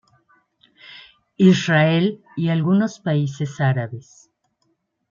[1.37, 4.31] Israel y algunos países árabes.